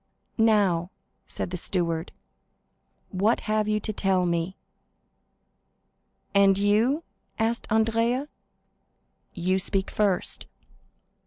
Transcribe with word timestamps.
"Now," 0.39 0.89
said 1.27 1.51
the 1.51 1.57
steward, 1.57 2.11
"what 3.11 3.41
have 3.41 3.67
you 3.67 3.79
to 3.81 3.93
tell 3.93 4.25
me?" 4.25 4.57
"And 6.33 6.57
you?" 6.57 7.03
said 7.37 7.67
Andrea. 7.69 8.27
"You 9.35 9.59
speak 9.59 9.91
first." 9.91 10.47